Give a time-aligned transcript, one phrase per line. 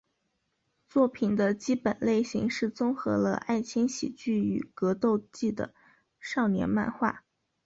[0.89, 5.75] 作品的基本类型是综合了爱情喜剧与格斗技的
[6.19, 7.23] 少年漫画。